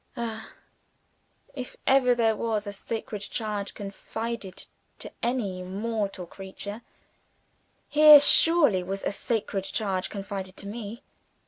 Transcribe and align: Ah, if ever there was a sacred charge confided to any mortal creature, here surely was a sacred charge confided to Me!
Ah, 0.17 0.53
if 1.53 1.77
ever 1.85 2.15
there 2.15 2.35
was 2.35 2.65
a 2.65 2.73
sacred 2.73 3.21
charge 3.21 3.75
confided 3.75 4.65
to 4.97 5.11
any 5.21 5.61
mortal 5.61 6.25
creature, 6.25 6.81
here 7.87 8.19
surely 8.19 8.81
was 8.81 9.03
a 9.03 9.11
sacred 9.11 9.63
charge 9.63 10.09
confided 10.09 10.57
to 10.57 10.65
Me! 10.67 11.03